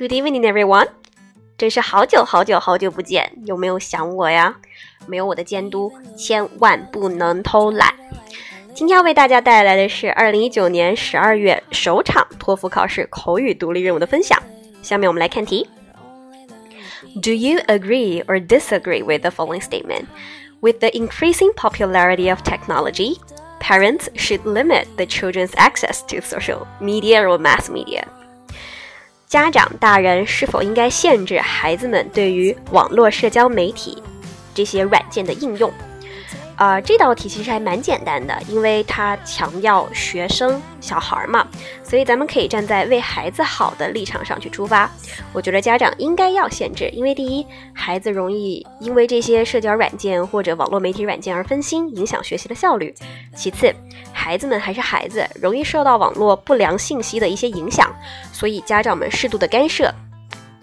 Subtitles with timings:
[0.00, 0.88] Good evening, everyone.
[1.56, 4.56] 真是好久好久好久不见，有没有想我呀？
[5.06, 7.94] 没有我的监督，千万不能偷懒。
[8.74, 14.38] 今天要为大家带来的是二零一九年十二月首场托福考试口语独立任务的分享。
[14.82, 15.66] 下面我们来看题。
[17.22, 20.04] Do you agree or disagree with the following statement?
[20.60, 23.18] With the increasing popularity of technology,
[23.60, 28.04] parents should limit the children's access to social media or mass media.
[29.31, 34.03] 家长大人是否应该限制孩子们对于网络社交媒体
[34.53, 35.71] 这些软件的应用？
[36.57, 41.47] 啊，这道题其实还蛮简单的，因为它强调学生小孩儿嘛，
[41.81, 44.91] 所以咱们可以站在为孩子好的立场上去出发。
[45.31, 52.93] 我觉得家长应该要限制，因为第一，孩子容易因为这些社交软件或者网络媒体软件而分心，影响学习的效率；
[53.33, 53.73] 其次，
[54.20, 57.90] 孩子们还是孩子，容易受到网络不良信息的一些影响，
[58.32, 59.92] 所以家长们适度的干涉，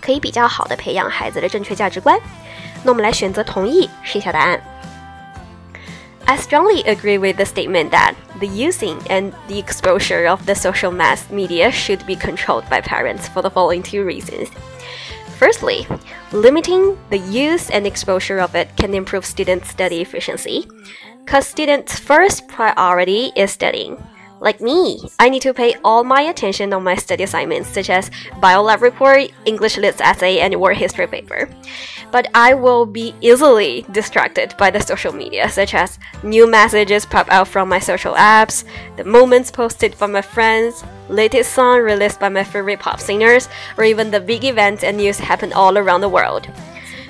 [0.00, 2.18] 可以比较好的培养孩子的正确价值观。
[2.82, 4.60] 那我们来选择同意，试一下答案。
[6.26, 11.20] I strongly agree with the statement that the using and the exposure of the social mass
[11.30, 14.48] media should be controlled by parents for the following two reasons.
[15.38, 15.86] Firstly,
[16.32, 20.66] limiting the use and exposure of it can improve students' study efficiency,
[21.25, 23.97] because students' first priority is studying.
[24.41, 28.09] Like me, I need to pay all my attention on my study assignments, such as
[28.41, 31.47] bio lab report, English lit essay, and world history paper.
[32.11, 37.29] But I will be easily distracted by the social media, such as new messages pop
[37.29, 38.63] out from my social apps,
[38.97, 43.47] the moments posted by my friends, latest song released by my favorite pop singers,
[43.77, 46.47] or even the big events and news happen all around the world.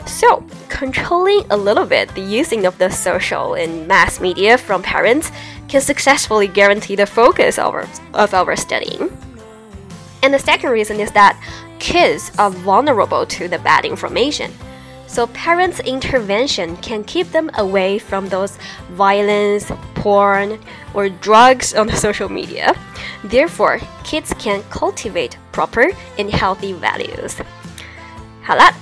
[0.06, 5.32] So, controlling a little bit the using of the social and mass media from parents
[5.68, 9.10] can successfully guarantee the focus of our, of our studying.
[10.24, 11.42] And the second reason is that
[11.80, 14.52] kids are vulnerable to the bad information.
[15.08, 18.58] So parents' intervention can keep them away from those
[18.92, 20.58] violence, porn,
[20.94, 22.74] or drugs on the social media.
[23.24, 27.36] Therefore, kids can cultivate proper and healthy values.
[28.44, 28.74] 好了，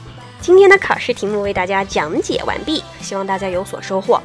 [0.42, 4.22] 今天的考试题目为大家讲解完毕，希望大家有所收获。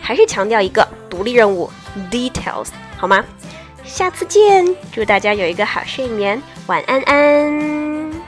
[0.00, 1.70] 还是强调一个独立任务
[2.10, 3.24] details 好吗？
[3.84, 8.19] 下次见，祝大家有一个好睡眠，晚安安。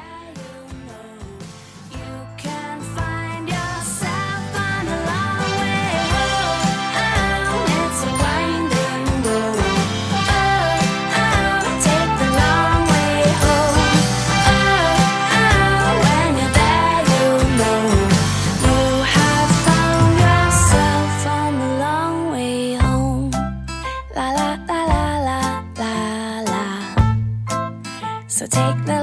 [28.28, 29.01] So take